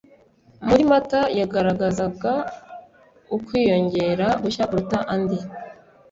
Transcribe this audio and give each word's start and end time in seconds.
muri 0.67 0.83
Mata 0.91 1.21
yagaragazaga 1.39 2.33
ukwiyongera 3.35 4.27
gushya 4.41 4.63
kuruta 4.69 4.97
andi 5.13 5.39